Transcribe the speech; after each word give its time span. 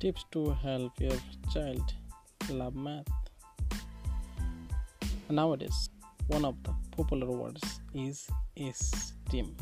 Tips 0.00 0.24
to 0.30 0.50
help 0.62 0.92
your 1.00 1.16
child 1.52 1.92
love 2.50 2.76
math. 2.76 3.04
Nowadays, 5.28 5.90
one 6.28 6.44
of 6.44 6.54
the 6.62 6.72
popular 6.96 7.26
words 7.26 7.80
is 7.92 8.28
STEM. 8.72 9.56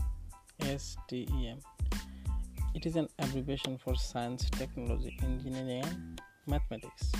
STEM. 0.61 1.59
It 2.75 2.85
is 2.85 2.97
an 2.97 3.09
abbreviation 3.19 3.79
for 3.79 3.95
science, 3.95 4.51
technology, 4.51 5.17
engineering, 5.23 5.83
and 5.85 6.21
mathematics. 6.47 7.13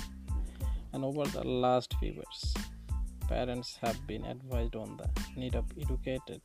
And 0.93 1.03
over 1.03 1.25
the 1.25 1.43
last 1.43 1.95
few 1.99 2.11
years, 2.11 2.53
parents 3.27 3.79
have 3.81 4.05
been 4.05 4.25
advised 4.25 4.75
on 4.75 4.95
the 4.95 5.09
need 5.35 5.55
of 5.55 5.65
educated 5.81 6.41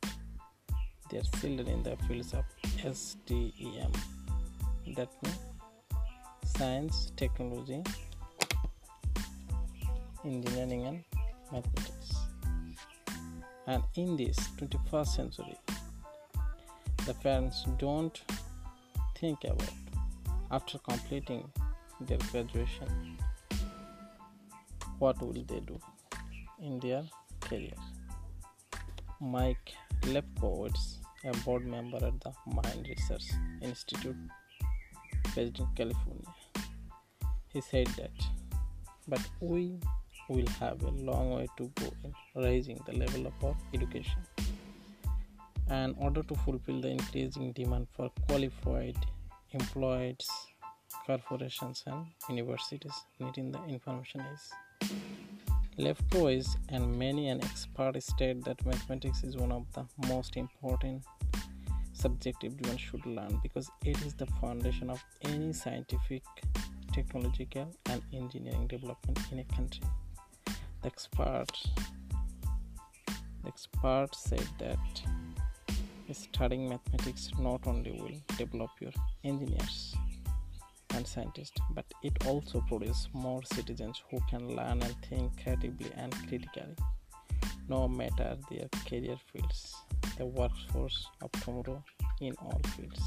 their 1.11 1.21
children 1.39 1.67
in 1.67 1.83
the 1.83 1.95
fields 2.07 2.33
of 2.33 2.45
STEM. 2.95 3.91
That 4.95 5.09
means 5.23 5.39
science, 6.57 7.11
technology, 7.15 7.83
engineering, 10.25 10.85
and 10.87 11.03
mathematics. 11.51 12.15
And 13.67 13.83
in 13.95 14.17
this 14.17 14.37
21st 14.57 15.07
century, 15.07 15.57
the 17.05 17.13
parents 17.15 17.65
don't 17.77 18.21
think 19.15 19.43
about 19.43 19.73
after 20.51 20.77
completing 20.79 21.49
their 22.01 22.17
graduation 22.31 23.17
what 24.99 25.19
will 25.21 25.33
they 25.33 25.59
do 25.59 25.79
in 26.61 26.79
their 26.79 27.03
career. 27.41 27.73
Mike 29.19 29.73
Lefkowitz, 30.03 30.97
a 31.23 31.31
board 31.45 31.65
member 31.65 31.97
at 31.97 32.19
the 32.21 32.31
Mind 32.45 32.87
Research 32.87 33.23
Institute 33.61 34.17
based 35.35 35.59
in 35.59 35.67
California, 35.75 36.32
he 37.53 37.61
said 37.61 37.87
that, 37.97 38.11
but 39.07 39.21
we 39.39 39.79
will 40.29 40.47
have 40.59 40.81
a 40.83 40.89
long 40.89 41.31
way 41.35 41.47
to 41.57 41.71
go 41.75 41.91
in 42.03 42.13
raising 42.43 42.79
the 42.85 42.93
level 42.93 43.27
of 43.27 43.33
our 43.43 43.55
education. 43.73 44.21
And 45.69 45.95
in 45.95 46.03
order 46.03 46.23
to 46.23 46.35
fulfill 46.35 46.81
the 46.81 46.89
increasing 46.89 47.51
demand 47.53 47.87
for 47.95 48.09
qualified 48.27 48.97
employees, 49.51 50.27
corporations, 51.05 51.83
and 51.85 52.05
universities 52.29 52.93
needing 53.19 53.51
the 53.51 53.63
information 53.65 54.21
is 54.33 54.53
Lefkowitz 55.77 56.55
and 56.69 56.99
many 56.99 57.29
an 57.29 57.43
expert 57.43 58.01
state 58.03 58.43
that 58.45 58.63
mathematics 58.63 59.23
is 59.23 59.35
one 59.35 59.51
of 59.51 59.65
the 59.73 59.83
most 60.07 60.37
important 60.37 61.01
subject 61.93 62.43
everyone 62.43 62.77
should 62.77 63.03
learn 63.07 63.39
because 63.41 63.71
it 63.83 63.99
is 64.05 64.13
the 64.13 64.27
foundation 64.41 64.89
of 64.89 65.03
any 65.23 65.51
scientific, 65.51 66.21
technological, 66.93 67.67
and 67.87 68.01
engineering 68.13 68.67
development 68.67 69.19
in 69.31 69.39
a 69.39 69.43
country. 69.55 69.81
The 70.81 70.87
expert, 70.87 71.51
the 73.41 73.47
expert 73.47 74.09
said 74.15 74.47
that 74.59 74.77
studying 76.11 76.69
mathematics 76.69 77.31
not 77.39 77.65
only 77.65 77.91
will 77.91 78.37
develop 78.37 78.69
your 78.79 78.91
engineers 79.23 79.95
and 80.95 81.07
scientists, 81.07 81.59
but 81.73 81.85
it 82.03 82.13
also 82.27 82.63
produces 82.67 83.09
more 83.13 83.41
citizens 83.43 84.01
who 84.11 84.19
can 84.29 84.55
learn 84.55 84.81
and 84.83 84.95
think 85.09 85.31
creatively 85.41 85.91
and 85.95 86.13
critically, 86.27 86.75
no 87.67 87.87
matter 87.87 88.37
their 88.51 88.67
career 88.87 89.17
fields, 89.31 89.75
the 90.17 90.25
workforce 90.25 91.07
of 91.21 91.31
tomorrow 91.43 91.83
in 92.21 92.35
all 92.41 92.61
fields. 92.75 93.01